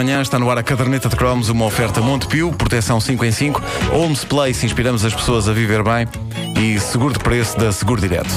manhã 0.00 0.22
está 0.22 0.38
no 0.38 0.50
ar 0.50 0.56
a 0.56 0.62
caderneta 0.62 1.10
de 1.10 1.16
cromos, 1.16 1.50
uma 1.50 1.66
oferta 1.66 2.00
Montepio, 2.00 2.50
proteção 2.52 2.98
5 2.98 3.22
em 3.22 3.30
5, 3.30 3.62
Holmes 3.90 4.24
Place, 4.24 4.64
inspiramos 4.64 5.04
as 5.04 5.12
pessoas 5.12 5.46
a 5.46 5.52
viver 5.52 5.82
bem 5.82 6.08
e 6.58 6.80
seguro 6.80 7.12
de 7.12 7.18
preço 7.18 7.58
da 7.58 7.70
Seguro 7.70 8.00
Direto. 8.00 8.30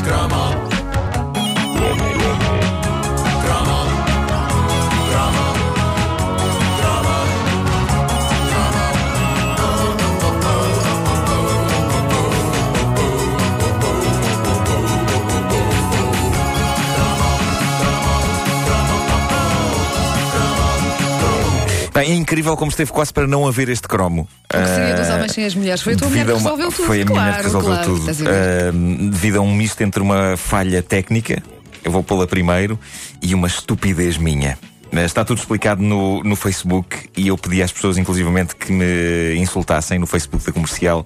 Bem, 22.04 22.12
é 22.12 22.16
incrível 22.16 22.58
como 22.58 22.70
esteve 22.70 22.92
quase 22.92 23.14
para 23.14 23.26
não 23.26 23.48
haver 23.48 23.70
este 23.70 23.88
cromo. 23.88 24.28
O 24.54 24.58
que 24.58 24.68
seria 24.68 24.94
dos 24.94 25.08
Ah, 25.10 25.16
homens 25.16 25.32
sem 25.32 25.46
as 25.46 25.56
mulheres? 25.56 25.82
Foi 25.82 25.94
a 25.94 25.98
tua 25.98 26.10
mulher 26.10 26.26
que 26.26 26.32
uma- 26.34 26.38
resolveu 26.42 26.72
tudo. 26.72 26.86
Foi 26.86 27.02
a 27.02 27.06
minha 27.06 27.20
mulher 27.22 27.38
que 27.38 27.44
resolveu 27.44 27.82
tudo. 27.82 28.06
Ah, 28.10 28.72
devido 29.10 29.38
a 29.38 29.42
um 29.42 29.56
misto 29.56 29.82
entre 29.82 30.02
uma 30.02 30.36
falha 30.36 30.84
técnica, 30.84 31.42
eu 31.82 31.92
vou 31.94 32.04
pô-la 32.04 32.28
primeiro, 32.28 32.78
e 33.22 33.34
uma 33.34 33.48
estupidez 33.48 34.18
minha. 34.18 34.58
Ah, 34.96 35.02
Está 35.06 35.24
tudo 35.26 35.40
explicado 35.40 35.82
no, 35.82 36.24
no 36.24 36.36
Facebook 36.36 37.10
e 37.16 37.28
eu 37.28 37.38
pedi 37.38 37.62
às 37.62 37.72
pessoas, 37.72 37.98
inclusivamente, 37.98 38.56
que 38.56 38.72
me 38.72 39.36
insultassem 39.36 40.00
no 40.00 40.08
Facebook 40.08 40.46
da 40.46 40.52
comercial 40.52 41.06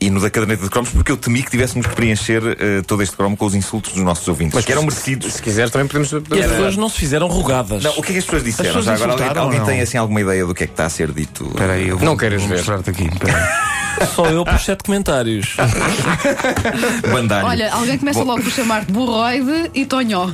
e 0.00 0.10
no 0.10 0.20
da 0.20 0.30
caderneta 0.30 0.62
de 0.62 0.70
cromos, 0.70 0.90
porque 0.90 1.10
eu 1.12 1.16
temi 1.16 1.42
que 1.42 1.50
tivéssemos 1.50 1.86
que 1.86 1.94
preencher 1.94 2.42
ah, 2.44 2.82
todo 2.86 3.02
este 3.02 3.16
cromo 3.16 3.36
com 3.36 3.46
os 3.46 3.54
insultos 3.54 3.92
dos 3.92 4.02
nossos 4.02 4.26
ouvintes, 4.28 4.64
que 4.64 4.72
eram 4.72 4.82
merecidos. 4.82 5.34
Se 5.34 5.42
quiser, 5.42 5.70
também 5.70 5.86
podemos. 5.86 6.12
E 6.12 6.40
as 6.40 6.50
pessoas 6.50 6.76
não 6.76 6.88
se 6.88 6.98
fizeram 6.98 7.28
rogadas. 7.28 7.82
Não, 7.82 7.92
o 7.92 8.02
que 8.02 8.10
é 8.10 8.12
que 8.12 8.18
as 8.18 8.24
pessoas 8.24 8.44
disseram? 8.44 8.70
As 8.70 8.76
pessoas 8.76 8.98
Já 8.98 9.04
agora 9.04 9.40
alguém, 9.40 9.42
alguém 9.42 9.64
tem 9.64 9.80
assim 9.80 9.96
alguma 9.98 10.20
ideia 10.20 10.44
do 10.44 10.54
que 10.54 10.64
é 10.64 10.66
que 10.66 10.72
está 10.72 10.86
a 10.86 10.90
ser 10.90 11.12
dito? 11.12 11.46
Espera 11.46 11.72
aí, 11.74 11.88
eu 11.88 11.98
vou, 11.98 12.06
Não 12.06 12.16
queiras 12.16 12.40
vou 12.40 12.50
ver. 12.50 12.56
mostrar-te 12.56 12.90
aqui. 12.90 13.08
Só 14.14 14.26
eu 14.26 14.44
por 14.44 14.58
sete 14.60 14.84
comentários. 14.84 15.56
Bandalho. 17.10 17.46
Olha, 17.46 17.72
alguém 17.72 17.98
começa 17.98 18.20
Bom, 18.20 18.26
logo 18.26 18.42
por 18.42 18.52
chamar-te 18.52 18.92
burroide 18.92 19.70
e 19.74 19.84
tonhó. 19.86 20.30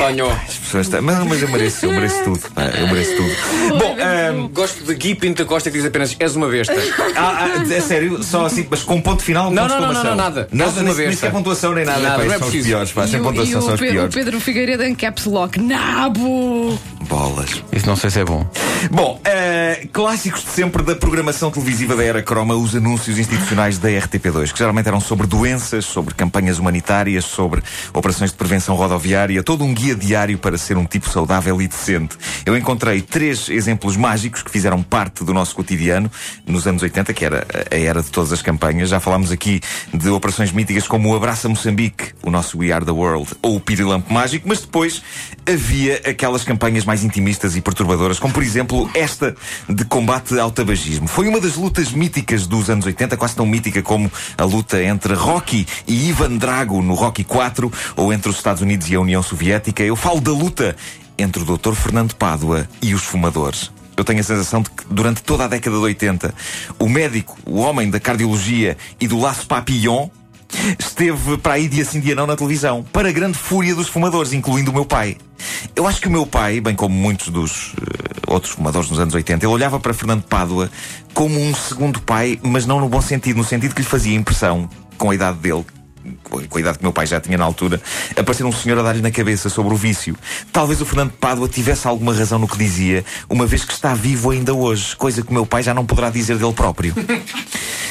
Tonho. 0.00 0.26
As 0.30 0.54
pessoas 0.56 0.86
estão... 0.86 1.02
mas, 1.02 1.18
mas 1.26 1.42
eu 1.42 1.48
mereço, 1.50 1.86
eu 1.86 1.92
mereço 1.92 2.24
tudo. 2.24 2.40
pá, 2.54 2.62
Eu 2.64 2.88
mereço 2.88 3.16
tudo. 3.16 3.78
Bom, 3.78 3.96
ahm, 4.00 4.48
Gosto 4.52 4.84
de 4.84 4.94
Gui 4.94 5.14
Pinto 5.14 5.42
da 5.42 5.48
Costa 5.48 5.70
que 5.70 5.76
diz 5.76 5.86
apenas 5.86 6.16
és 6.18 6.36
uma 6.36 6.48
besta. 6.48 6.74
ah, 7.16 7.48
ah, 7.56 7.72
é 7.74 7.80
sério, 7.80 8.22
só 8.22 8.46
assim, 8.46 8.66
mas 8.70 8.82
com 8.82 9.00
ponto 9.00 9.22
final 9.22 9.50
Não, 9.50 9.62
não, 9.66 9.68
não, 9.68 9.74
exclamação. 9.92 10.04
não, 10.04 10.16
nada. 10.16 10.48
Nada, 10.52 10.70
És 10.70 10.76
uma 10.76 10.82
nem, 10.84 10.94
nem 10.94 11.06
besta. 11.06 11.14
sequer 11.26 11.32
pontuação 11.32 11.72
nem 11.74 11.84
nada. 11.84 12.00
Nada, 12.00 12.16
pá, 12.18 12.24
não 12.24 12.34
é 12.34 12.38
são 12.38 12.48
os 12.48 12.54
piores, 12.54 12.92
pá, 12.92 13.06
sem 13.06 13.20
o, 13.20 13.22
pontuação 13.22 13.58
e 13.60 13.62
são 13.62 13.70
o, 13.70 13.74
os 13.74 13.80
Pedro, 13.80 13.86
o 13.86 13.92
piores. 13.98 14.14
Pedro 14.14 14.40
Figueiredo 14.40 14.82
em 14.84 14.94
caps 14.94 15.24
lock. 15.26 15.58
Nabo! 15.60 16.78
Bolas. 17.08 17.62
Isso 17.72 17.86
não 17.86 17.96
sei 17.96 18.08
se 18.10 18.20
é 18.20 18.24
bom. 18.24 18.46
Bom, 18.90 19.20
eh, 19.24 19.86
clássicos 19.92 20.44
de 20.44 20.50
sempre 20.50 20.82
da 20.82 20.94
programação 20.94 21.50
televisiva 21.50 21.96
da 21.96 22.04
Era 22.04 22.22
Croma, 22.22 22.54
os 22.54 22.74
anúncios 22.76 23.18
institucionais 23.18 23.78
da 23.78 23.88
RTP2, 23.88 24.52
que 24.52 24.58
geralmente 24.58 24.86
eram 24.86 25.00
sobre 25.00 25.26
doenças, 25.26 25.84
sobre 25.84 26.14
campanhas 26.14 26.58
humanitárias, 26.58 27.24
sobre 27.24 27.62
operações 27.92 28.30
de 28.30 28.36
prevenção 28.36 28.76
rodoviária, 28.76 29.42
todo 29.42 29.64
um 29.64 29.74
guia 29.74 29.89
diário 29.94 30.38
para 30.38 30.56
ser 30.58 30.76
um 30.76 30.84
tipo 30.84 31.08
saudável 31.08 31.60
e 31.60 31.68
decente. 31.68 32.16
Eu 32.44 32.56
encontrei 32.56 33.00
três 33.00 33.48
exemplos 33.48 33.96
mágicos 33.96 34.42
que 34.42 34.50
fizeram 34.50 34.82
parte 34.82 35.24
do 35.24 35.32
nosso 35.32 35.54
cotidiano 35.54 36.10
nos 36.46 36.66
anos 36.66 36.82
80, 36.82 37.12
que 37.12 37.24
era 37.24 37.46
a 37.70 37.76
era 37.76 38.02
de 38.02 38.10
todas 38.10 38.32
as 38.32 38.42
campanhas. 38.42 38.88
Já 38.88 39.00
falámos 39.00 39.30
aqui 39.30 39.60
de 39.92 40.08
operações 40.08 40.52
míticas 40.52 40.86
como 40.86 41.10
o 41.10 41.16
Abraça 41.16 41.48
Moçambique, 41.48 42.12
o 42.22 42.30
nosso 42.30 42.58
We 42.58 42.72
Are 42.72 42.84
the 42.84 42.90
World, 42.90 43.28
ou 43.42 43.56
o 43.56 43.60
Pirilampo 43.60 44.12
Mágico, 44.12 44.48
mas 44.48 44.60
depois 44.60 45.02
havia 45.46 46.00
aquelas 46.06 46.44
campanhas 46.44 46.84
mais 46.84 47.02
intimistas 47.02 47.56
e 47.56 47.60
perturbadoras, 47.60 48.18
como 48.18 48.32
por 48.32 48.42
exemplo 48.42 48.90
esta 48.94 49.34
de 49.68 49.84
combate 49.84 50.38
ao 50.38 50.50
tabagismo. 50.50 51.08
Foi 51.08 51.28
uma 51.28 51.40
das 51.40 51.56
lutas 51.56 51.92
míticas 51.92 52.46
dos 52.46 52.70
anos 52.70 52.86
80, 52.86 53.16
quase 53.16 53.34
tão 53.34 53.46
mítica 53.46 53.82
como 53.82 54.10
a 54.36 54.44
luta 54.44 54.82
entre 54.82 55.14
Rocky 55.14 55.66
e 55.86 56.08
Ivan 56.08 56.36
Drago 56.36 56.82
no 56.82 56.94
Rocky 56.94 57.24
4, 57.24 57.72
ou 57.96 58.12
entre 58.12 58.30
os 58.30 58.36
Estados 58.36 58.62
Unidos 58.62 58.88
e 58.90 58.94
a 58.94 59.00
União 59.00 59.22
Soviética. 59.22 59.79
Eu 59.86 59.96
falo 59.96 60.20
da 60.20 60.30
luta 60.30 60.76
entre 61.16 61.42
o 61.42 61.56
Dr. 61.56 61.72
Fernando 61.74 62.14
Pádua 62.14 62.68
e 62.82 62.94
os 62.94 63.02
fumadores. 63.02 63.70
Eu 63.96 64.04
tenho 64.04 64.20
a 64.20 64.22
sensação 64.22 64.62
de 64.62 64.70
que 64.70 64.84
durante 64.90 65.22
toda 65.22 65.44
a 65.44 65.48
década 65.48 65.76
de 65.76 65.82
80, 65.82 66.34
o 66.78 66.88
médico, 66.88 67.36
o 67.44 67.58
homem 67.58 67.90
da 67.90 68.00
cardiologia 68.00 68.76
e 69.00 69.06
do 69.06 69.18
laço 69.18 69.46
papillon 69.46 70.08
esteve 70.78 71.38
para 71.38 71.54
aí 71.54 71.68
dia 71.68 71.84
sim 71.84 72.00
dia 72.00 72.14
não 72.14 72.26
na 72.26 72.36
televisão, 72.36 72.84
para 72.92 73.08
a 73.08 73.12
grande 73.12 73.38
fúria 73.38 73.74
dos 73.74 73.88
fumadores, 73.88 74.32
incluindo 74.32 74.70
o 74.70 74.74
meu 74.74 74.84
pai. 74.84 75.16
Eu 75.76 75.86
acho 75.86 76.00
que 76.00 76.08
o 76.08 76.10
meu 76.10 76.26
pai, 76.26 76.60
bem 76.60 76.74
como 76.74 76.94
muitos 76.94 77.28
dos 77.28 77.74
eh, 77.80 78.20
outros 78.26 78.52
fumadores 78.52 78.90
nos 78.90 78.98
anos 78.98 79.14
80, 79.14 79.44
ele 79.44 79.52
olhava 79.52 79.78
para 79.78 79.94
Fernando 79.94 80.22
Pádua 80.22 80.70
como 81.14 81.38
um 81.38 81.54
segundo 81.54 82.00
pai, 82.00 82.38
mas 82.42 82.66
não 82.66 82.80
no 82.80 82.88
bom 82.88 83.00
sentido, 83.00 83.36
no 83.36 83.44
sentido 83.44 83.74
que 83.74 83.82
lhe 83.82 83.88
fazia 83.88 84.16
impressão, 84.16 84.68
com 84.98 85.10
a 85.10 85.14
idade 85.14 85.38
dele, 85.38 85.64
com 86.24 86.58
a 86.58 86.60
idade 86.60 86.78
que 86.78 86.84
meu 86.84 86.92
pai 86.92 87.06
já 87.06 87.20
tinha 87.20 87.36
na 87.36 87.44
altura, 87.44 87.80
aparecer 88.16 88.44
um 88.44 88.52
senhor 88.52 88.78
a 88.78 88.82
dar-lhe 88.82 89.02
na 89.02 89.10
cabeça 89.10 89.48
sobre 89.48 89.74
o 89.74 89.76
vício. 89.76 90.16
Talvez 90.52 90.80
o 90.80 90.86
Fernando 90.86 91.12
Pádua 91.12 91.48
tivesse 91.48 91.86
alguma 91.86 92.14
razão 92.14 92.38
no 92.38 92.48
que 92.48 92.56
dizia, 92.56 93.04
uma 93.28 93.46
vez 93.46 93.64
que 93.64 93.72
está 93.72 93.94
vivo 93.94 94.30
ainda 94.30 94.54
hoje, 94.54 94.96
coisa 94.96 95.22
que 95.22 95.32
meu 95.32 95.46
pai 95.46 95.62
já 95.62 95.74
não 95.74 95.84
poderá 95.84 96.10
dizer 96.10 96.38
dele 96.38 96.52
próprio. 96.52 96.94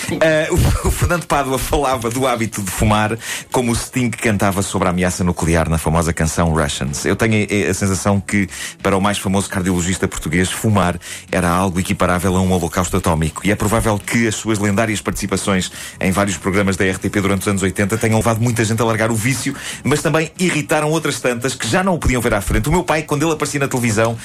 Ah, 0.09 0.51
o, 0.51 0.87
o 0.87 0.91
Fernando 0.91 1.27
Pádua 1.27 1.59
falava 1.59 2.09
do 2.09 2.25
hábito 2.25 2.63
de 2.63 2.71
fumar 2.71 3.15
como 3.51 3.71
o 3.71 3.75
Sting 3.75 4.09
cantava 4.09 4.63
sobre 4.63 4.87
a 4.87 4.91
ameaça 4.91 5.23
nuclear 5.23 5.69
na 5.69 5.77
famosa 5.77 6.11
canção 6.11 6.51
Russians. 6.51 7.05
Eu 7.05 7.15
tenho 7.15 7.47
a, 7.67 7.69
a 7.69 7.73
sensação 7.75 8.19
que, 8.19 8.49
para 8.81 8.97
o 8.97 9.01
mais 9.01 9.19
famoso 9.19 9.47
cardiologista 9.47 10.07
português, 10.07 10.49
fumar 10.49 10.99
era 11.31 11.47
algo 11.47 11.79
equiparável 11.79 12.35
a 12.35 12.41
um 12.41 12.51
holocausto 12.51 12.97
atómico. 12.97 13.45
E 13.45 13.51
é 13.51 13.55
provável 13.55 13.99
que 13.99 14.27
as 14.27 14.33
suas 14.33 14.57
lendárias 14.57 14.99
participações 14.99 15.71
em 15.99 16.11
vários 16.11 16.37
programas 16.37 16.75
da 16.75 16.89
RTP 16.89 17.21
durante 17.21 17.41
os 17.41 17.47
anos 17.47 17.61
80 17.61 17.98
tenham 17.99 18.17
levado 18.17 18.41
muita 18.41 18.63
gente 18.63 18.81
a 18.81 18.85
largar 18.85 19.11
o 19.11 19.15
vício, 19.15 19.55
mas 19.83 20.01
também 20.01 20.31
irritaram 20.39 20.89
outras 20.89 21.19
tantas 21.19 21.53
que 21.53 21.67
já 21.67 21.83
não 21.83 21.95
o 21.95 21.99
podiam 21.99 22.21
ver 22.21 22.33
à 22.33 22.41
frente. 22.41 22.69
O 22.69 22.71
meu 22.71 22.83
pai, 22.83 23.03
quando 23.03 23.23
ele 23.23 23.33
aparecia 23.33 23.59
na 23.59 23.67
televisão, 23.67 24.17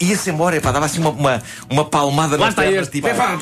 ia-se 0.00 0.30
embora, 0.30 0.56
epá, 0.56 0.72
dava 0.72 0.86
assim 0.86 1.00
uma, 1.00 1.10
uma, 1.10 1.42
uma 1.68 1.84
palmada 1.84 2.36
Lá 2.36 2.46
nas 2.46 2.50
está 2.50 2.62
pernas, 2.62 2.82
este, 2.82 2.92
tipo, 2.92 3.08
pá. 3.08 3.14
epá, 3.14 3.38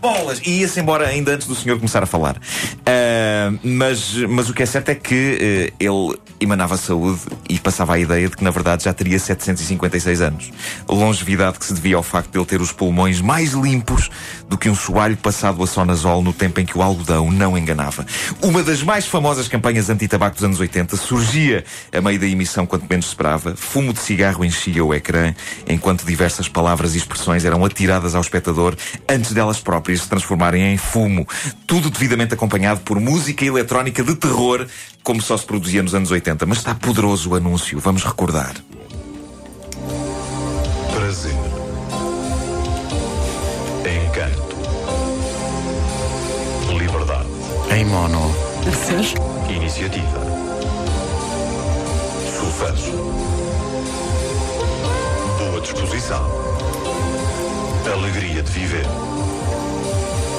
bolas! 0.00 0.40
E 0.44 0.60
ia-se 0.60 0.80
embora 0.80 1.06
ainda 1.06 1.32
antes 1.32 1.46
do 1.46 1.54
senhor 1.54 1.76
começar 1.76 2.02
a 2.02 2.06
falar. 2.06 2.36
Ah, 2.84 3.52
mas, 3.62 4.14
mas 4.28 4.48
o 4.48 4.54
que 4.54 4.62
é 4.62 4.66
certo 4.66 4.88
é 4.88 4.94
que 4.94 5.38
eh, 5.40 5.72
ele 5.78 6.18
emanava 6.40 6.76
saúde 6.76 7.20
e 7.48 7.58
passava 7.58 7.94
a 7.94 7.98
ideia 7.98 8.28
de 8.28 8.36
que, 8.36 8.42
na 8.42 8.50
verdade, 8.50 8.84
já 8.84 8.92
teria 8.92 9.18
756 9.18 10.20
anos. 10.20 10.50
Longevidade 10.88 11.58
que 11.58 11.64
se 11.64 11.72
devia 11.72 11.96
ao 11.96 12.02
facto 12.02 12.32
de 12.32 12.38
ele 12.38 12.44
ter 12.44 12.60
os 12.60 12.72
pulmões 12.72 13.20
mais 13.20 13.52
limpos 13.52 14.10
do 14.48 14.58
que 14.58 14.68
um 14.68 14.74
soalho 14.74 15.16
passado 15.16 15.62
a 15.62 15.66
sonazol 15.66 16.22
no 16.22 16.32
tempo 16.32 16.60
em 16.60 16.66
que 16.66 16.76
o 16.76 16.82
algodão 16.82 17.30
não 17.30 17.56
enganava. 17.56 18.04
Uma 18.42 18.62
das 18.62 18.82
mais 18.82 19.06
famosas 19.06 19.46
campanhas 19.46 19.88
anti-tabaco 19.88 20.34
dos 20.34 20.44
anos 20.44 20.58
80 20.58 20.96
surgia 20.96 21.64
a 21.92 22.00
meio 22.00 22.18
da 22.18 22.26
emissão 22.26 22.66
quanto 22.66 22.86
menos 22.88 23.06
esperava. 23.06 23.54
Fumo 23.54 23.92
de 23.92 24.00
cigarro 24.00 24.44
enchia 24.44 24.84
o 24.84 24.92
ecrã, 24.92 25.34
enquanto 25.82 26.06
diversas 26.06 26.48
palavras 26.48 26.94
e 26.94 26.98
expressões 26.98 27.44
eram 27.44 27.64
atiradas 27.64 28.14
ao 28.14 28.20
espectador 28.20 28.76
antes 29.08 29.32
delas 29.32 29.58
próprias 29.58 30.02
se 30.02 30.08
transformarem 30.08 30.72
em 30.72 30.76
fumo. 30.76 31.26
Tudo 31.66 31.90
devidamente 31.90 32.34
acompanhado 32.34 32.82
por 32.82 33.00
música 33.00 33.44
eletrónica 33.44 34.04
de 34.04 34.14
terror, 34.14 34.64
como 35.02 35.20
só 35.20 35.36
se 35.36 35.44
produzia 35.44 35.82
nos 35.82 35.92
anos 35.92 36.12
80. 36.12 36.46
Mas 36.46 36.58
está 36.58 36.72
poderoso 36.72 37.30
o 37.30 37.34
anúncio, 37.34 37.80
vamos 37.80 38.04
recordar. 38.04 38.54
Prazer. 40.94 41.34
Encanto. 43.84 44.56
Liberdade. 46.78 47.28
Em 47.72 47.84
mono. 47.86 48.32
Iniciativa. 49.50 50.20
Sucesso. 52.38 53.31
Disposição. 55.72 56.22
Alegria 57.90 58.42
de 58.42 58.50
viver. 58.50 58.84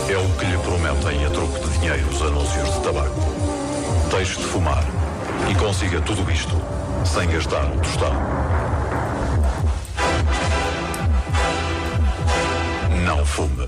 É 0.10 0.18
o 0.18 0.30
que 0.38 0.46
lhe 0.46 0.58
prometem 0.60 1.26
a 1.26 1.30
troco 1.32 1.60
de 1.68 1.78
dinheiro 1.80 2.08
os 2.10 2.22
anúncios 2.22 2.74
de 2.74 2.80
tabaco. 2.82 3.20
Deixe 4.16 4.38
de 4.38 4.44
fumar 4.46 4.84
e 5.50 5.56
consiga 5.56 6.00
tudo 6.02 6.30
isto 6.32 6.56
sem 7.06 7.28
gastar 7.30 7.66
um 7.66 7.80
tostão. 7.80 8.14
Não 13.06 13.26
fume. 13.26 13.68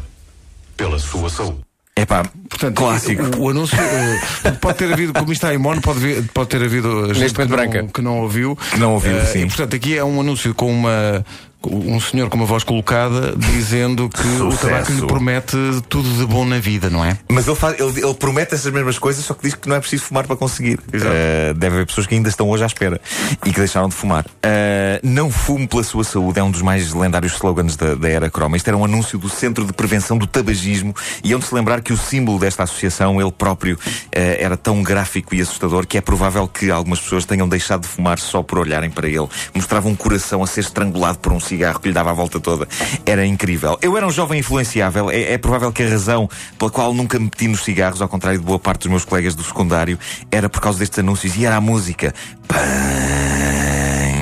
Pela 0.77 1.00
sua 1.00 1.29
saúde. 1.29 1.59
Epá, 1.97 2.23
Portanto, 2.50 2.75
clássico. 2.75 3.23
O, 3.38 3.44
o 3.45 3.50
anúncio 3.50 3.77
eh, 3.79 4.51
pode 4.61 4.77
ter 4.77 4.91
havido, 4.91 5.13
como 5.13 5.31
está 5.31 5.53
em 5.53 5.57
mono, 5.57 5.81
pode, 5.81 6.00
ver- 6.00 6.23
pode 6.33 6.50
ter 6.50 6.61
havido 6.61 7.07
gente 7.13 7.19
Neste 7.21 7.38
que 7.38 7.45
momento 7.45 7.50
não, 7.65 7.71
branca. 7.71 7.91
que 7.94 8.01
não 8.01 8.19
ouviu. 8.21 8.56
Que 8.71 8.77
não 8.79 8.94
ouviu, 8.94 9.18
Eh, 9.18 9.25
sim. 9.25 9.39
E 9.44 9.45
portanto, 9.47 9.75
aqui 9.75 9.97
é 9.97 10.03
um 10.03 10.19
anúncio 10.19 10.53
com 10.53 10.69
uma 10.71 11.25
um 11.71 12.00
senhor 12.00 12.29
com 12.29 12.38
uma 12.38 12.45
voz 12.45 12.63
colocada 12.63 13.35
dizendo 13.38 14.09
que 14.09 14.21
o 14.27 14.51
Sucesso. 14.51 14.67
tabaco 14.67 14.91
lhe 14.91 15.06
promete 15.07 15.57
tudo 15.89 16.09
de 16.09 16.25
bom 16.25 16.45
na 16.45 16.59
vida, 16.59 16.89
não 16.89 17.03
é? 17.03 17.17
Mas 17.29 17.47
ele, 17.47 17.56
faz- 17.56 17.79
ele- 17.79 18.01
ele 18.03 18.13
promete 18.13 18.53
essas 18.56 18.71
mesmas 18.71 18.97
coisas, 19.00 19.23
só 19.25 19.33
que 19.33 19.44
diz 19.44 19.56
que 19.56 19.67
não 19.67 19.75
é 19.75 19.79
preciso 19.79 20.03
fumar 20.03 20.25
para 20.27 20.35
conseguir. 20.35 20.79
Uh, 20.79 21.53
deve 21.56 21.75
haver 21.75 21.85
pessoas 21.88 22.07
que 22.07 22.15
ainda 22.15 22.29
estão 22.29 22.50
hoje 22.50 22.63
à 22.63 22.67
espera 22.67 23.00
e 23.45 23.51
que 23.51 23.59
deixaram 23.59 23.89
de 23.89 23.95
fumar. 23.95 24.25
Uh, 24.25 25.00
não 25.03 25.29
fume 25.29 25.67
pela 25.67 25.83
sua 25.83 26.03
saúde 26.03 26.39
é 26.39 26.44
um 26.44 26.51
dos 26.51 26.62
mais 26.62 26.94
lendários 26.94 27.33
slogans 27.33 27.75
da, 27.75 27.95
da 27.95 28.09
era 28.09 28.29
croma. 28.29 28.57
Isto 28.57 28.68
era 28.68 28.77
um 28.77 28.85
anúncio 28.85 29.18
do 29.18 29.29
Centro 29.29 29.65
de 29.65 29.73
Prevenção 29.73 30.18
do 30.18 30.27
Tabagismo 30.27 30.94
e 31.23 31.31
é 31.33 31.35
onde 31.35 31.45
se 31.45 31.53
lembrar 31.56 31.81
que 31.81 31.94
o 31.94 31.97
símbolo 31.97 32.39
desta 32.39 32.63
associação, 32.63 33.19
ele 33.21 33.31
próprio, 33.31 33.75
uh, 33.75 34.09
era 34.13 34.56
tão 34.57 34.81
gráfico 34.83 35.33
e 35.35 35.41
assustador 35.41 35.85
que 35.88 35.97
é 35.97 36.01
provável 36.01 36.47
que 36.47 36.69
algumas 36.71 37.00
pessoas 37.00 37.25
tenham 37.25 37.47
deixado 37.47 37.81
de 37.81 37.88
fumar 37.88 38.19
só 38.19 38.41
por 38.44 38.59
olharem 38.59 38.89
para 38.89 39.07
ele. 39.07 39.27
Mostrava 39.53 39.88
um 39.88 39.95
coração 39.95 40.44
a 40.44 40.47
ser 40.47 40.61
estrangulado 40.61 41.19
por 41.19 41.31
um 41.31 41.39
cigarro 41.56 41.80
que 41.80 41.88
lhe 41.88 41.94
dava 41.94 42.12
a 42.12 42.13
volta 42.13 42.40
toda. 42.40 42.68
Era 43.06 43.25
incrível. 43.25 43.78
Eu 43.81 43.96
era 43.98 44.06
um 44.06 44.12
jovem 44.12 44.40
influenciável. 44.40 45.10
É, 45.10 45.34
é 45.34 45.38
provável 45.38 45.72
que 45.72 45.84
a 45.84 45.90
razão 45.90 46.30
pela 46.60 46.69
qual 46.69 46.94
nunca 46.94 47.18
me 47.18 47.25
meti 47.25 47.48
nos 47.48 47.63
cigarros, 47.63 48.02
ao 48.02 48.10
contrário 48.10 48.40
de 48.40 48.46
boa 48.46 48.60
parte 48.60 48.81
dos 48.81 48.90
meus 48.90 49.06
colegas 49.06 49.34
do 49.36 49.44
secundário, 49.44 49.98
era 50.30 50.50
por 50.50 50.62
causa 50.62 50.80
destes 50.80 51.00
anúncios 51.00 51.36
e 51.36 51.46
era 51.46 51.56
a 51.56 51.62
música. 51.62 52.13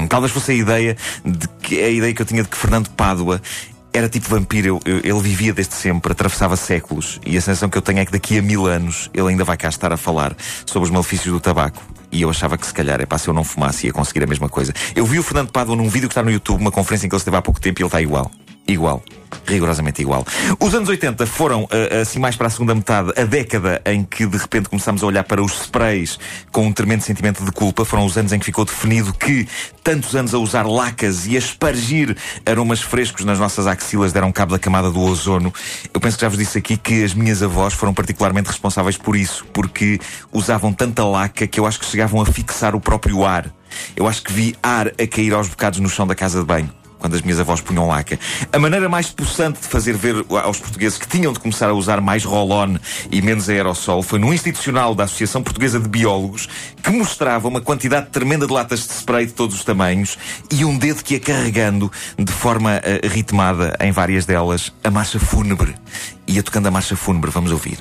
Talvez 0.10 0.32
fosse 0.32 0.52
a 0.52 0.56
ideia 0.56 0.96
de 1.26 1.48
que 1.62 1.82
a 1.82 1.90
ideia 1.90 2.14
que 2.14 2.22
eu 2.22 2.26
tinha 2.26 2.44
de 2.44 2.50
que 2.50 2.56
Fernando 2.56 2.90
Pádua 2.92 3.42
era 3.94 4.10
tipo 4.10 4.28
vampiro, 4.30 4.80
Eu- 4.86 4.94
eu- 4.94 5.02
ele 5.04 5.20
vivia 5.22 5.54
desde 5.54 5.76
sempre, 5.76 6.12
atravessava 6.12 6.56
séculos, 6.56 7.20
e 7.26 7.38
a 7.38 7.42
sensação 7.42 7.70
que 7.70 7.78
eu 7.78 7.82
tenho 7.82 8.00
é 8.00 8.06
que 8.06 8.12
daqui 8.12 8.38
a 8.38 8.42
mil 8.42 8.66
anos 8.66 9.10
ele 9.14 9.28
ainda 9.30 9.44
vai 9.44 9.56
cá 9.58 9.70
estar 9.70 9.92
a 9.94 9.98
falar 9.98 10.36
sobre 10.66 10.88
os 10.88 10.92
malefícios 10.92 11.32
do 11.34 11.40
tabaco. 11.40 11.82
E 12.12 12.22
eu 12.22 12.30
achava 12.30 12.58
que 12.58 12.66
se 12.68 12.74
calhar, 12.74 13.02
é 13.02 13.06
pá, 13.06 13.18
se 13.18 13.28
eu 13.28 13.34
não 13.34 13.44
fumasse 13.44 13.88
ia 13.88 13.94
conseguir 13.94 14.24
a 14.24 14.28
mesma 14.28 14.48
coisa. 14.48 14.72
Eu 14.96 15.06
vi 15.06 15.18
o 15.18 15.24
Fernando 15.24 15.52
Pádua 15.52 15.76
num 15.76 15.90
vídeo 15.90 16.08
que 16.08 16.14
está 16.14 16.22
no 16.22 16.30
YouTube, 16.32 16.62
uma 16.62 16.72
conferência 16.72 17.06
em 17.06 17.10
que 17.10 17.16
ele 17.16 17.20
esteve 17.20 17.38
há 17.38 17.42
pouco 17.42 17.60
tempo 17.60 17.80
e 17.80 17.84
ele 17.84 17.88
está 17.88 18.02
igual. 18.02 18.30
Igual. 18.68 19.04
Rigorosamente 19.46 20.02
igual. 20.02 20.26
Os 20.60 20.74
anos 20.74 20.88
80 20.88 21.26
foram, 21.26 21.68
ah, 21.70 22.02
assim 22.02 22.18
mais 22.18 22.36
para 22.36 22.48
a 22.48 22.50
segunda 22.50 22.74
metade, 22.74 23.12
a 23.18 23.26
década 23.26 23.82
em 23.86 24.04
que 24.04 24.26
de 24.26 24.38
repente 24.38 24.70
começámos 24.70 25.04
a 25.04 25.06
olhar 25.06 25.24
para 25.24 25.42
os 25.44 25.64
sprays 25.64 26.18
com 26.52 26.68
um 26.68 26.72
tremendo 26.72 27.02
sentimento 27.02 27.44
de 27.44 27.52
culpa. 27.52 27.84
Foram 27.84 28.06
os 28.06 28.18
anos 28.18 28.32
em 28.32 28.40
que 28.40 28.46
ficou 28.46 28.64
definido 28.64 29.14
que 29.14 29.48
tantos 29.84 30.16
anos 30.16 30.34
a 30.34 30.38
usar 30.38 30.66
lacas 30.66 31.28
e 31.28 31.36
a 31.36 31.40
espargir 31.40 32.16
aromas 32.46 32.82
frescos 32.82 33.26
nas 33.26 33.38
nossas 33.38 33.68
axilas 33.68 34.14
deram 34.14 34.32
cabo 34.32 34.54
da 34.54 34.60
camada 34.60 34.90
do 34.90 35.02
ozono. 35.02 35.54
Eu 35.94 36.00
penso 36.00 36.18
que 36.18 36.22
já 36.22 36.30
vos 36.30 36.38
disse 36.38 36.58
aqui 36.58 36.78
que 36.78 37.04
as 37.04 37.14
minhas 37.14 37.44
avós 37.44 37.74
foram 37.74 37.94
particularmente 37.94 38.48
responsáveis 38.48 38.98
por 38.98 39.16
isso, 39.16 39.46
porque 39.52 40.00
usavam 40.32 40.72
tanta 40.72 41.04
laca 41.04 41.46
que 41.48 41.60
eu 41.60 41.66
acho 41.66 41.80
que 41.80 41.86
chegavam 41.86 42.22
a 42.22 42.26
fixar 42.26 42.76
o 42.76 42.80
próprio 42.80 43.26
ar. 43.26 43.54
Eu 43.96 44.08
acho 44.08 44.24
que 44.24 44.32
vi 44.32 44.56
ar 44.64 44.88
a 44.88 45.08
cair 45.08 45.34
aos 45.34 45.50
bocados 45.50 45.80
no 45.80 45.90
chão 45.90 46.08
da 46.08 46.16
casa 46.16 46.40
de 46.40 46.46
banho 46.46 46.83
quando 47.04 47.16
as 47.16 47.22
minhas 47.22 47.38
avós 47.38 47.60
punham 47.60 47.86
laca. 47.86 48.18
A 48.54 48.58
maneira 48.58 48.88
mais 48.88 49.12
possante 49.12 49.60
de 49.60 49.68
fazer 49.68 49.92
ver 49.98 50.26
aos 50.42 50.58
portugueses 50.58 50.98
que 50.98 51.06
tinham 51.06 51.34
de 51.34 51.40
começar 51.40 51.70
a 51.70 51.74
usar 51.74 52.00
mais 52.00 52.24
roll-on 52.24 52.78
e 53.12 53.22
menos 53.22 53.50
aerossol 53.50 54.02
foi 54.02 54.20
no 54.20 54.34
institucional 54.34 54.96
da 54.96 55.04
Associação 55.04 55.44
Portuguesa 55.44 55.82
de 55.82 55.90
Biólogos 55.90 56.48
que 56.82 56.90
mostrava 56.92 57.46
uma 57.50 57.60
quantidade 57.60 58.08
tremenda 58.08 58.48
de 58.48 58.54
latas 58.54 58.88
de 58.88 58.94
spray 58.94 59.26
de 59.26 59.34
todos 59.34 59.54
os 59.54 59.66
tamanhos 59.66 60.18
e 60.50 60.64
um 60.64 60.78
dedo 60.78 61.04
que 61.04 61.16
ia 61.16 61.20
carregando 61.20 61.92
de 62.18 62.32
forma 62.32 62.76
eh, 62.76 63.02
ritmada 63.04 63.76
em 63.82 63.92
várias 63.92 64.26
delas 64.26 64.72
a 64.82 64.90
marcha 64.90 65.20
fúnebre. 65.20 65.76
Ia 66.26 66.42
tocando 66.42 66.68
a 66.68 66.72
marcha 66.72 66.96
fúnebre, 66.96 67.32
vamos 67.32 67.52
ouvir. 67.52 67.80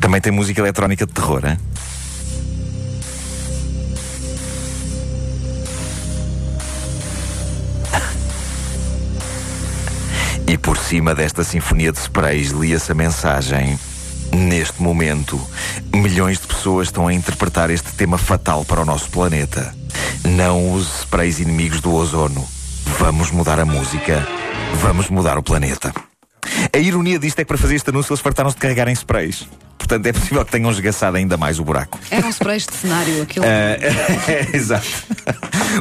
Também 0.00 0.20
tem 0.20 0.32
música 0.32 0.60
eletrónica 0.60 1.06
de 1.06 1.12
terror, 1.12 1.46
hein? 1.46 1.56
E 10.48 10.56
por 10.56 10.78
cima 10.78 11.14
desta 11.14 11.44
sinfonia 11.44 11.92
de 11.92 11.98
sprays 11.98 12.52
lia-se 12.52 12.90
a 12.90 12.94
mensagem. 12.94 13.78
Neste 14.32 14.80
momento, 14.80 15.38
milhões 15.94 16.40
de 16.40 16.46
pessoas 16.46 16.88
estão 16.88 17.06
a 17.06 17.12
interpretar 17.12 17.68
este 17.68 17.92
tema 17.92 18.16
fatal 18.16 18.64
para 18.64 18.80
o 18.80 18.84
nosso 18.84 19.10
planeta. 19.10 19.74
Não 20.24 20.72
use 20.72 20.88
sprays 21.00 21.38
inimigos 21.38 21.82
do 21.82 21.94
ozono. 21.94 22.48
Vamos 22.98 23.30
mudar 23.30 23.60
a 23.60 23.66
música. 23.66 24.26
Vamos 24.76 25.10
mudar 25.10 25.36
o 25.36 25.42
planeta. 25.42 25.92
A 26.72 26.78
ironia 26.78 27.18
disto 27.18 27.40
é 27.40 27.44
que 27.44 27.48
para 27.48 27.58
fazer 27.58 27.74
este 27.74 27.90
anúncio 27.90 28.12
eles 28.12 28.22
fartaram-se 28.22 28.56
de 28.56 28.62
carregar 28.62 28.88
em 28.88 28.94
sprays. 28.94 29.46
Portanto, 29.88 30.06
é 30.06 30.12
possível 30.12 30.44
que 30.44 30.52
tenham 30.52 30.70
esgaçado 30.70 31.16
ainda 31.16 31.38
mais 31.38 31.58
o 31.58 31.64
buraco. 31.64 31.98
Eram 32.10 32.28
sprays 32.28 32.66
de 32.66 32.74
cenário, 32.74 33.22
aquilo. 33.22 33.46
É, 33.46 33.78
exato. 34.52 34.86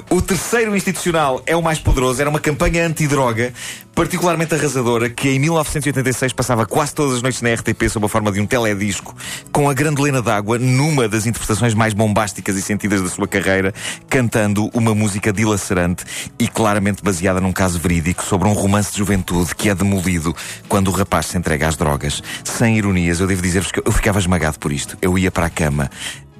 O 0.09 0.21
terceiro 0.21 0.77
institucional 0.77 1.43
é 1.45 1.57
o 1.57 1.61
mais 1.61 1.77
poderoso. 1.77 2.21
Era 2.21 2.29
uma 2.29 2.39
campanha 2.39 2.87
antidroga 2.87 3.51
particularmente 3.97 4.53
arrasadora 4.53 5.09
que 5.09 5.27
em 5.27 5.39
1986 5.39 6.31
passava 6.31 6.67
quase 6.67 6.93
todas 6.93 7.15
as 7.15 7.21
noites 7.23 7.41
na 7.41 7.51
RTP 7.51 7.89
sob 7.89 8.05
a 8.05 8.09
forma 8.09 8.31
de 8.31 8.39
um 8.39 8.45
teledisco 8.45 9.15
com 9.51 9.67
a 9.67 9.73
grande 9.73 9.99
Lena 9.99 10.21
d'Água 10.21 10.59
numa 10.59 11.09
das 11.09 11.25
interpretações 11.25 11.73
mais 11.73 11.95
bombásticas 11.95 12.55
e 12.57 12.61
sentidas 12.61 13.01
da 13.01 13.09
sua 13.09 13.27
carreira, 13.27 13.73
cantando 14.07 14.69
uma 14.71 14.93
música 14.93 15.33
dilacerante 15.33 16.05
e 16.37 16.47
claramente 16.47 17.03
baseada 17.03 17.41
num 17.41 17.51
caso 17.51 17.79
verídico 17.79 18.23
sobre 18.23 18.47
um 18.47 18.53
romance 18.53 18.91
de 18.91 18.99
juventude 18.99 19.55
que 19.55 19.67
é 19.67 19.73
demolido 19.73 20.35
quando 20.69 20.89
o 20.89 20.91
rapaz 20.91 21.25
se 21.25 21.35
entrega 21.35 21.67
às 21.67 21.75
drogas. 21.75 22.21
Sem 22.43 22.77
ironias, 22.77 23.19
eu 23.19 23.25
devo 23.25 23.41
dizer-vos 23.41 23.71
que 23.71 23.79
eu 23.79 23.91
ficava 23.97 24.19
esmagado 24.19 24.59
por 24.59 24.71
isto. 24.71 24.95
Eu 25.01 25.17
ia 25.17 25.31
para 25.31 25.47
a 25.47 25.49
cama 25.49 25.89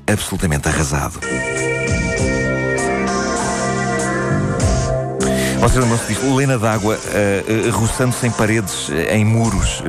absolutamente 0.06 0.68
arrasado. 0.70 1.20
Vocês 5.60 5.84
lembram-se 5.84 6.08
disto? 6.08 6.36
Lena 6.36 6.58
d'água 6.58 6.98
eh, 7.14 7.44
eh, 7.48 7.70
roçando-se 7.72 8.26
em 8.28 8.32
paredes, 8.32 8.90
eh, 8.92 9.18
em 9.18 9.26
muros, 9.26 9.82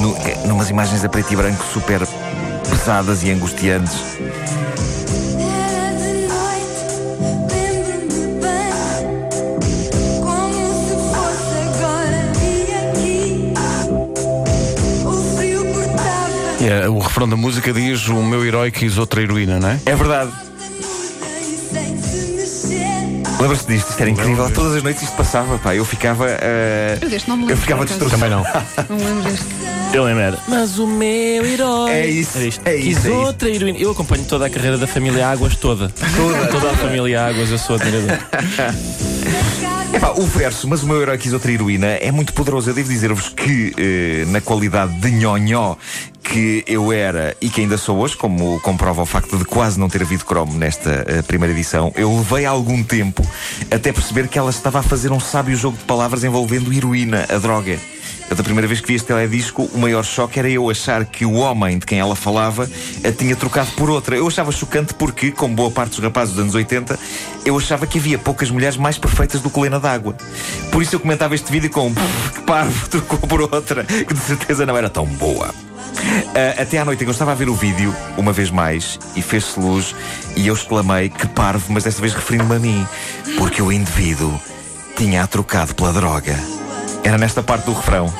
nu- 0.00 0.16
eh, 0.24 0.46
numas 0.46 0.70
imagens 0.70 1.04
a 1.04 1.08
preto 1.10 1.32
e 1.32 1.36
branco 1.36 1.62
super 1.72 2.00
pesadas 2.70 3.22
e 3.22 3.30
angustiantes. 3.30 3.92
É, 16.84 16.88
o 16.88 16.98
refrão 16.98 17.28
da 17.28 17.36
música 17.36 17.72
diz: 17.72 18.08
O 18.08 18.22
meu 18.22 18.44
herói 18.44 18.70
quis 18.70 18.96
outra 18.98 19.20
heroína, 19.22 19.58
não 19.60 19.68
é? 19.70 19.78
É 19.86 19.94
verdade. 19.94 20.30
Lembra-se 23.40 23.66
disto? 23.66 23.90
Isto 23.90 24.00
era 24.00 24.10
incrível. 24.10 24.48
Todas 24.52 24.76
as 24.76 24.82
noites 24.84 25.02
isto 25.02 25.16
passava, 25.16 25.58
pá. 25.58 25.74
Eu 25.74 25.84
ficava. 25.84 26.26
eh, 26.28 26.96
Eu 27.00 27.08
deste 27.10 27.28
não 27.28 27.36
me 27.36 27.42
lembro, 27.42 27.54
eu 27.54 27.58
ficava 27.58 27.84
por 27.84 27.92
acaso. 27.92 28.00
destroçado. 28.00 28.44
Também 28.44 28.54
não. 28.88 28.96
Não 28.98 29.04
lembro 29.14 29.30
deste. 29.30 29.46
Eu 29.92 30.04
lembro 30.04 30.22
era. 30.22 30.38
Mas 30.48 30.78
o 30.78 30.86
meu 30.86 31.44
herói. 31.44 31.90
É 31.90 32.06
isso, 32.06 32.38
Era 32.38 32.46
isto. 32.46 32.62
é 32.66 32.76
isso, 32.76 32.86
Quis 32.86 33.06
é 33.06 33.08
isso. 33.10 33.18
outra 33.18 33.50
heroína. 33.50 33.78
Eu 33.78 33.90
acompanho 33.90 34.24
toda 34.24 34.46
a 34.46 34.50
carreira 34.50 34.78
da 34.78 34.86
família 34.86 35.26
Águas 35.28 35.56
toda. 35.56 35.88
Toda. 35.88 36.46
Toda 36.46 36.70
a 36.70 36.74
família 36.76 37.26
Águas, 37.26 37.50
eu 37.50 37.58
sou 37.58 37.74
admirador. 37.76 38.16
Epá, 40.02 40.14
o 40.16 40.26
verso, 40.26 40.66
mas 40.66 40.82
o 40.82 40.88
meu 40.88 41.00
herói 41.00 41.16
quis 41.16 41.32
outra 41.32 41.52
heroína, 41.52 41.86
é 41.86 42.10
muito 42.10 42.32
poderoso. 42.32 42.68
Eu 42.68 42.74
devo 42.74 42.88
dizer-vos 42.88 43.28
que, 43.28 43.72
eh, 43.78 44.24
na 44.32 44.40
qualidade 44.40 44.92
de 44.98 45.12
nhonhó 45.12 45.76
que 46.24 46.64
eu 46.66 46.92
era 46.92 47.36
e 47.40 47.48
que 47.48 47.60
ainda 47.60 47.78
sou 47.78 47.98
hoje, 47.98 48.16
como 48.16 48.58
comprova 48.62 49.02
o 49.02 49.06
facto 49.06 49.38
de 49.38 49.44
quase 49.44 49.78
não 49.78 49.88
ter 49.88 50.02
havido 50.02 50.24
cromo 50.24 50.58
nesta 50.58 51.04
eh, 51.06 51.22
primeira 51.22 51.54
edição, 51.54 51.92
eu 51.94 52.16
levei 52.16 52.44
algum 52.44 52.82
tempo 52.82 53.24
até 53.70 53.92
perceber 53.92 54.26
que 54.26 54.36
ela 54.36 54.50
estava 54.50 54.80
a 54.80 54.82
fazer 54.82 55.12
um 55.12 55.20
sábio 55.20 55.54
jogo 55.54 55.76
de 55.76 55.84
palavras 55.84 56.24
envolvendo 56.24 56.72
heroína, 56.72 57.24
a 57.28 57.38
droga. 57.38 57.78
Eu, 58.32 58.36
da 58.36 58.42
primeira 58.42 58.66
vez 58.66 58.80
que 58.80 58.86
vi 58.88 58.94
este 58.94 59.08
teledisco, 59.08 59.68
o 59.74 59.78
maior 59.78 60.02
choque 60.02 60.38
era 60.38 60.48
eu 60.48 60.70
achar 60.70 61.04
que 61.04 61.22
o 61.26 61.34
homem 61.34 61.78
de 61.78 61.84
quem 61.84 61.98
ela 61.98 62.16
falava 62.16 62.66
a 63.06 63.12
tinha 63.12 63.36
trocado 63.36 63.70
por 63.72 63.90
outra. 63.90 64.16
Eu 64.16 64.26
achava 64.26 64.50
chocante 64.50 64.94
porque, 64.94 65.30
como 65.30 65.54
boa 65.54 65.70
parte 65.70 65.96
dos 65.96 65.98
rapazes 66.02 66.32
dos 66.32 66.42
anos 66.42 66.54
80, 66.54 66.98
eu 67.44 67.58
achava 67.58 67.86
que 67.86 67.98
havia 67.98 68.18
poucas 68.18 68.50
mulheres 68.50 68.78
mais 68.78 68.96
perfeitas 68.96 69.42
do 69.42 69.50
que 69.50 69.60
Lena 69.60 69.78
d'Água. 69.78 70.16
Por 70.70 70.80
isso 70.82 70.94
eu 70.94 71.00
comentava 71.00 71.34
este 71.34 71.52
vídeo 71.52 71.68
com 71.68 71.92
"Pff, 71.92 72.32
que 72.32 72.40
parvo, 72.40 72.88
trocou 72.88 73.18
por 73.18 73.42
outra, 73.42 73.84
que 73.84 74.14
de 74.14 74.20
certeza 74.20 74.64
não 74.64 74.78
era 74.78 74.88
tão 74.88 75.04
boa. 75.04 75.54
Ah, 76.34 76.62
até 76.62 76.78
à 76.78 76.86
noite 76.86 77.04
eu 77.04 77.10
estava 77.10 77.32
a 77.32 77.34
ver 77.34 77.50
o 77.50 77.54
vídeo, 77.54 77.94
uma 78.16 78.32
vez 78.32 78.50
mais, 78.50 78.98
e 79.14 79.20
fez-se 79.20 79.60
luz, 79.60 79.94
e 80.34 80.46
eu 80.46 80.54
exclamei 80.54 81.10
que 81.10 81.26
parvo, 81.28 81.70
mas 81.70 81.84
desta 81.84 82.00
vez 82.00 82.14
referindo-me 82.14 82.56
a 82.56 82.58
mim, 82.58 82.86
porque 83.36 83.60
o 83.60 83.70
indivíduo 83.70 84.40
tinha 84.96 85.22
a 85.22 85.26
trocado 85.26 85.74
pela 85.74 85.92
droga. 85.92 86.61
Era 87.04 87.18
nesta 87.18 87.42
parte 87.42 87.64
do 87.64 87.72
refrão. 87.72 88.12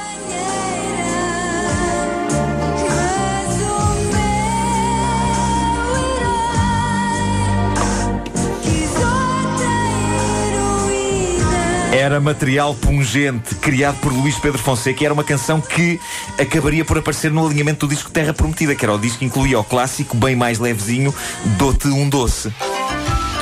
Era 11.93 12.19
material 12.21 12.75
pungente, 12.75 13.55
criado 13.57 14.01
por 14.01 14.13
Luís 14.13 14.37
Pedro 14.37 14.59
Fonseca 14.59 15.03
e 15.03 15.05
era 15.05 15.15
uma 15.15 15.23
canção 15.23 15.61
que 15.61 16.01
acabaria 16.37 16.85
por 16.85 16.99
aparecer 16.99 17.31
no 17.31 17.47
alinhamento 17.47 17.87
do 17.87 17.95
disco 17.95 18.11
Terra 18.11 18.35
Prometida, 18.35 18.75
que 18.75 18.85
era 18.85 18.93
o 18.93 18.99
disco 18.99 19.21
que 19.21 19.25
incluía 19.27 19.61
o 19.61 19.65
clássico, 19.65 20.17
bem 20.17 20.35
mais 20.35 20.59
levezinho, 20.59 21.15
Dou-te 21.57 21.87
um 21.89 22.09
Doce. 22.09 22.53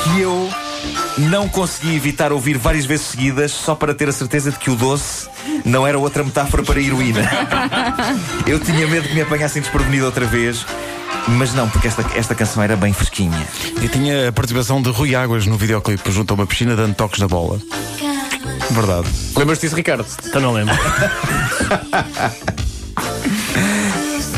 Que 0.05 0.21
eu 0.21 0.51
não 1.19 1.49
consegui 1.49 1.95
evitar 1.95 2.33
ouvir 2.33 2.57
várias 2.57 2.85
vezes 2.85 3.07
seguidas 3.07 3.53
só 3.53 3.75
para 3.75 3.95
ter 3.95 4.09
a 4.09 4.13
certeza 4.13 4.51
de 4.51 4.59
que 4.59 4.71
o 4.71 4.77
doce 4.77 5.29
não 5.65 5.87
era 5.87 5.99
outra 5.99 6.25
metáfora 6.25 6.63
para 6.63 6.79
a 6.79 6.83
heroína. 6.83 7.29
Eu 8.47 8.59
tinha 8.59 8.87
medo 8.87 9.09
que 9.09 9.15
me 9.15 9.23
apanhassem 9.23 9.61
desprevenido 9.61 10.07
outra 10.07 10.27
vez. 10.27 10.65
Mas 11.29 11.53
não, 11.53 11.69
porque 11.69 11.87
esta, 11.87 12.05
esta 12.15 12.35
canção 12.35 12.63
era 12.63 12.77
bem 12.77 12.93
fresquinha. 12.93 13.47
E 13.83 13.89
tinha 13.89 14.29
a 14.29 14.33
participação 14.33 14.81
de 14.81 14.91
Rui 14.91 15.15
Águas 15.15 15.47
no 15.47 15.57
videoclipe 15.57 16.11
junto 16.11 16.33
a 16.33 16.35
uma 16.35 16.47
piscina 16.47 16.75
dando 16.75 16.95
toques 16.95 17.21
na 17.21 17.29
bola. 17.29 17.61
Verdade. 18.71 19.09
Lembras-te 19.37 19.63
disso, 19.63 19.77
Ricardo? 19.77 20.07
Então 20.25 20.41
não 20.41 20.53
lembro. 20.53 20.75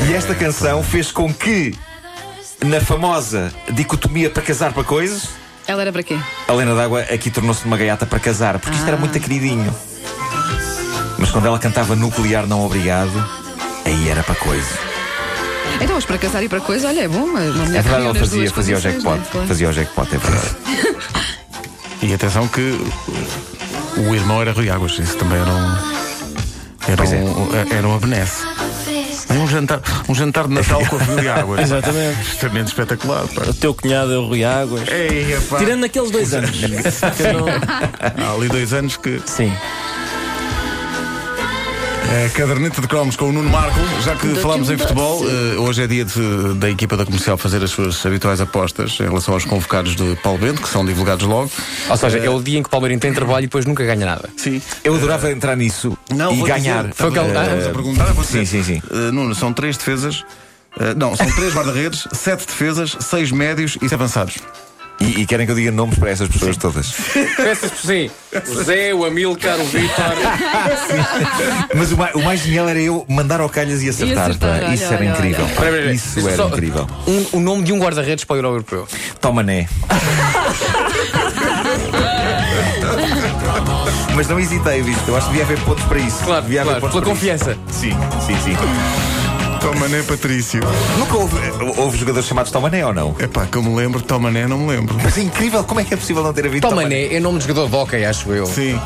E 0.09 0.15
esta 0.15 0.35
canção 0.35 0.83
fez 0.83 1.13
com 1.13 1.33
que, 1.33 1.75
na 2.65 2.81
famosa 2.81 3.53
dicotomia 3.71 4.29
para 4.29 4.43
casar 4.43 4.73
para 4.73 4.83
coisas, 4.83 5.29
Ela 5.67 5.83
era 5.83 5.93
para 5.93 6.03
quê? 6.03 6.19
a 6.49 6.53
Lena 6.53 6.75
d'Água 6.75 7.01
aqui 7.03 7.31
tornou-se 7.31 7.65
uma 7.65 7.77
gaiata 7.77 8.05
para 8.07 8.19
casar, 8.19 8.59
porque 8.59 8.77
isto 8.77 8.87
era 8.89 8.97
muito 8.97 9.19
queridinho. 9.19 9.75
Mas 11.19 11.31
quando 11.31 11.47
ela 11.47 11.59
cantava 11.59 11.95
Nuclear 11.95 12.47
Não 12.47 12.65
Obrigado, 12.67 13.13
aí 13.85 14.09
era 14.09 14.23
para 14.23 14.35
coisa. 14.35 14.69
Então, 15.81 15.95
mas 15.95 16.05
para 16.05 16.19
casar 16.19 16.43
e 16.43 16.49
para 16.49 16.61
coisa, 16.61 16.89
olha, 16.89 17.01
é 17.03 17.09
bom. 17.09 17.25
Uma 17.25 17.41
mulher 17.41 17.79
É 17.79 17.83
verdade, 17.83 18.03
ela 18.05 18.13
as 18.13 18.19
fazia, 18.19 18.39
duas 18.41 18.53
fazia 18.53 18.77
o 18.77 18.81
condições, 18.83 19.03
jackpot. 19.03 19.17
não 19.19 19.23
é? 19.25 19.31
Claro. 19.31 19.49
Fazia 19.49 19.69
o 19.69 19.73
jackpot, 19.73 20.15
é 20.15 20.19
verdade. 20.19 20.57
E 22.03 22.13
atenção 22.13 22.49
que 22.49 22.77
o 23.97 24.13
irmão 24.13 24.43
era 24.43 24.51
Rui 24.51 24.69
Águas, 24.69 24.99
isso 24.99 25.17
também 25.17 25.39
era 25.41 25.49
um. 25.49 25.77
Era, 26.89 26.97
Pois 26.97 27.13
é. 27.13 27.17
um, 27.17 27.49
era 27.77 27.87
uma 27.87 28.01
benesse. 28.01 28.43
Um 29.35 29.49
jantar, 29.49 29.81
um 30.09 30.15
jantar 30.15 30.47
de 30.49 30.55
Natal 30.55 30.85
com 30.87 30.97
a 30.97 30.99
família 31.01 31.35
Águas. 31.35 31.61
Exatamente. 31.73 32.23
Justamente 32.25 32.67
espetacular. 32.69 33.27
Pá. 33.29 33.43
O 33.49 33.55
teu 33.55 33.75
cunhado 33.75 34.13
é 34.13 34.19
o 34.19 34.27
Rui 34.27 34.45
Águas. 34.45 34.89
Ei. 34.89 35.37
Tirando 35.59 35.81
naqueles 35.81 36.11
dois 36.11 36.35
anos. 36.35 36.51
que 37.17 37.23
eu 37.23 37.33
não- 37.41 38.27
Há 38.27 38.35
ali 38.35 38.49
dois 38.49 38.73
anos 38.73 38.97
que. 38.97 39.21
Sim. 39.27 39.53
É, 42.15 42.29
caderneta 42.29 42.81
de 42.83 42.87
cromos 42.89 43.17
com 43.17 43.31
o 43.31 43.33
Nuno 43.33 43.49
Marco, 43.49 43.79
já 44.03 44.15
que 44.15 44.35
falámos 44.35 44.69
em 44.71 44.77
futebol, 44.77 45.25
eh, 45.27 45.57
hoje 45.59 45.83
é 45.83 45.87
dia 45.87 46.05
de- 46.05 46.55
da 46.57 46.69
equipa 46.69 46.95
da 46.95 47.07
comercial 47.07 47.39
fazer 47.39 47.65
as 47.65 47.71
suas 47.71 48.05
habituais 48.05 48.39
apostas 48.39 48.99
em 49.01 49.05
relação 49.05 49.33
aos 49.33 49.47
convocados 49.47 49.97
de 49.97 50.15
Paulo 50.17 50.39
Bento, 50.39 50.61
que 50.61 50.69
são 50.69 50.85
divulgados 50.85 51.27
logo. 51.27 51.51
Ou 51.89 51.97
seja, 51.97 52.19
é 52.19 52.29
o 52.29 52.43
dia 52.43 52.59
em 52.59 52.63
que 52.63 52.69
o 52.69 52.71
Palmeirinho 52.71 53.01
tem 53.01 53.15
trabalho 53.15 53.45
e 53.45 53.47
depois 53.47 53.65
nunca 53.65 53.83
ganha 53.85 54.05
nada. 54.05 54.29
Sim. 54.37 54.61
Eu 54.85 54.95
adorava 54.95 55.33
entrar 55.33 55.57
nisso 55.57 55.97
e 56.11 56.15
vou 56.15 56.47
ganhar. 56.47 56.83
dizer, 56.83 56.95
Foi 56.97 57.09
estamos, 57.09 57.35
ah, 57.35 57.43
estamos 57.45 57.67
a 57.67 57.71
perguntar. 57.71 58.05
vou 58.13 58.25
dizer. 58.25 58.45
Sim, 58.47 58.63
sim, 58.63 58.75
sim. 58.75 58.83
Eh, 58.91 59.11
Nuno, 59.11 59.35
são 59.35 59.51
três 59.53 59.79
defesas. 59.79 60.23
eh, 60.79 60.95
não, 60.95 61.17
são 61.17 61.31
três 61.33 61.55
guarda-redes, 61.55 62.07
sete 62.13 62.47
defesas, 62.47 62.95
seis 63.01 63.31
médios 63.31 63.77
e 63.77 63.81
sete 63.81 63.95
avançados. 63.95 64.35
E, 65.01 65.23
e 65.23 65.27
querem 65.27 65.47
que 65.47 65.53
eu 65.53 65.57
diga 65.57 65.73
nomes 65.73 65.99
para 65.99 66.11
essas 66.11 66.29
pessoas 66.29 66.57
todas. 66.57 66.93
Peças 67.37 67.71
por 67.73 67.81
sim. 67.81 68.09
O 68.49 68.63
Zé, 68.63 68.95
o 68.95 69.05
Amilcar, 69.05 69.59
o 69.59 69.65
Vítor. 69.65 70.15
Mas 71.75 71.91
o 71.91 71.97
mais, 71.97 72.15
o 72.15 72.23
mais 72.23 72.41
genial 72.41 72.69
era 72.69 72.79
eu 72.81 73.05
mandar 73.09 73.41
ao 73.41 73.49
calhas 73.49 73.83
e 73.83 73.89
acertar. 73.89 74.27
acertar, 74.31 74.61
pá. 74.61 74.67
olha, 74.67 74.75
Isso 74.75 74.85
era 74.85 74.97
olha, 74.97 75.11
incrível. 75.11 75.45
olha. 75.45 75.55
pá. 75.55 75.63
Espera, 75.65 75.77
espera, 75.77 75.93
Isso 75.95 76.07
espera. 76.19 76.29
era 76.29 76.37
Só- 76.37 76.49
incrível. 76.49 76.87
Um- 77.09 77.27
o 77.33 77.41
nome 77.41 77.63
de 77.65 77.73
um 77.73 77.79
guarda-redes 77.81 78.25
para 78.25 78.35
o 78.35 78.37
Euro 78.39 78.49
Europeu. 78.49 78.87
Tomané. 79.21 79.69
Mas 84.15 84.29
não 84.29 84.39
hesitei, 84.39 84.83
visto? 84.83 85.09
Eu 85.09 85.17
acho 85.17 85.27
que 85.29 85.33
devia 85.33 85.45
haver 85.47 85.59
pontos 85.65 85.85
para 85.85 85.99
isso. 85.99 86.23
Claro, 86.25 86.43
devia 86.43 86.61
haver 86.61 86.81
claro, 86.81 86.83
pontos 86.83 86.93
pela 86.95 87.05
para 87.05 87.15
confiança. 87.15 87.53
isso. 87.69 87.81
Sim, 87.81 87.97
sim, 88.27 88.37
sim. 88.45 89.12
Tomané 89.63 90.03
Patrício. 90.03 90.61
Nunca 90.99 91.17
houve, 91.17 91.37
houve 91.81 91.97
jogadores 91.99 92.27
chamados 92.29 92.51
Tomané 92.51 92.85
ou 92.85 92.93
não? 92.93 93.15
Epá, 93.21 93.47
que 93.47 93.57
eu 93.57 93.63
me 93.63 93.75
lembro, 93.75 94.01
Tomané 94.03 94.47
não 94.49 94.59
me 94.59 94.73
lembro. 94.77 94.97
Mas 95.03 95.17
é 95.17 95.23
incrível, 95.23 95.63
como 95.65 95.81
é 95.81 95.85
que 95.85 95.95
é 95.95 95.97
possível 95.97 96.23
não 96.23 96.33
ter 96.33 96.47
havido 96.47 96.69
Tomané 96.69 97.15
é 97.15 97.21
nome 97.21 97.39
de 97.39 97.47
jogador 97.47 97.69
de 97.69 97.77
hockey, 97.77 98.05
acho 98.05 98.33
eu. 98.33 98.45
Sim. 98.47 98.81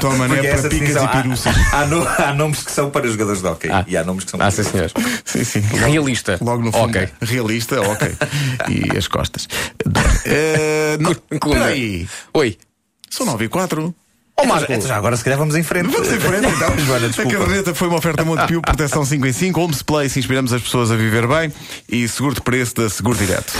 Tomané 0.00 0.36
Porque 0.36 0.48
para 0.48 0.68
picas 0.68 1.02
e 1.02 1.08
piruças. 1.08 1.56
há, 1.72 1.80
há, 1.80 1.86
no- 1.86 2.06
há 2.06 2.32
nomes 2.34 2.62
que 2.62 2.70
são 2.70 2.90
para 2.90 3.08
jogadores 3.08 3.40
de 3.40 3.48
hockey 3.48 3.70
Ah. 3.70 3.84
e 3.88 3.96
há 3.96 4.04
nomes 4.04 4.24
que 4.24 4.30
são 4.30 4.38
Ah, 4.40 4.44
para 4.44 4.50
sim, 4.52 4.62
senhor. 4.64 4.90
Sim, 5.24 5.44
sim. 5.44 5.60
Realista. 5.60 6.38
Logo 6.42 6.62
no 6.62 6.70
fundo. 6.72 6.84
Ok. 6.88 7.08
Realista, 7.22 7.80
ok. 7.80 8.14
E 8.68 8.96
as 8.96 9.08
costas. 9.08 9.48
Eh, 10.24 10.96
não. 11.00 11.14
Oi. 12.34 12.56
São 13.10 13.26
9 13.26 13.46
e 13.46 13.48
4. 13.48 13.94
Ó 14.42 14.46
Marco. 14.46 14.72
Então 14.72 14.88
já 14.88 14.96
agora 14.96 15.16
se 15.16 15.22
calhar 15.22 15.38
vamos 15.38 15.54
em 15.56 15.62
frente. 15.62 15.88
Vamos 15.88 16.10
em 16.12 16.18
frente 16.18 16.46
então. 16.46 16.78
Joana, 16.84 17.06
a 17.06 17.12
caderneta 17.12 17.74
foi 17.74 17.88
uma 17.88 17.98
oferta 17.98 18.24
Montepio, 18.24 18.60
proteção 18.60 19.04
5 19.04 19.26
em 19.26 19.32
5, 19.32 19.60
Homes 19.60 19.82
Place, 19.82 20.18
inspiramos 20.18 20.52
as 20.52 20.62
pessoas 20.62 20.90
a 20.90 20.96
viver 20.96 21.26
bem 21.26 21.52
e 21.88 22.06
seguro 22.08 22.34
de 22.34 22.40
preço 22.40 22.74
da 22.74 22.90
Seguro 22.90 23.16
Direto. 23.16 23.52